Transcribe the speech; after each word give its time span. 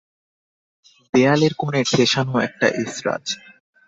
দেয়ালের 1.13 1.53
কোণে 1.53 1.81
ঠেসানো 1.89 2.35
একটা 2.47 2.67
এসরাজ। 2.81 3.25